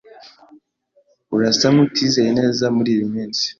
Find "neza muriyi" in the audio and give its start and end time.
2.39-3.05